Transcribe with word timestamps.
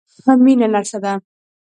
مينه 0.43 0.67
نرسه 0.73 0.97
ده. 1.03 1.13